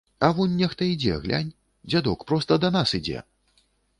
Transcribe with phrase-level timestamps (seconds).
[0.27, 1.51] А вунь нехта ідзе, глянь,
[1.91, 3.23] дзядок, проста да нас ідзе!